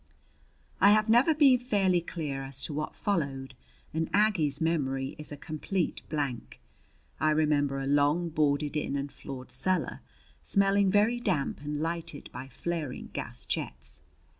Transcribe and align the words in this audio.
I 0.79 0.93
have 0.93 1.09
never 1.09 1.35
been 1.35 1.59
fairly 1.59 2.01
clear 2.01 2.41
as 2.41 2.63
to 2.63 2.73
what 2.73 2.95
followed 2.95 3.53
and 3.93 4.09
Aggie's 4.11 4.59
memory 4.59 5.13
is 5.19 5.31
a 5.31 5.37
complete 5.37 6.01
blank. 6.09 6.59
I 7.19 7.29
remember 7.29 7.77
a 7.79 7.85
long, 7.85 8.29
boarded 8.29 8.75
in 8.75 8.95
and 8.95 9.11
floored 9.11 9.51
cellar, 9.51 9.99
smelling 10.41 10.89
very 10.89 11.19
damp 11.19 11.61
and 11.61 11.81
lighted 11.81 12.31
by 12.33 12.47
flaring 12.47 13.11
gas 13.13 13.45
jets. 13.45 14.01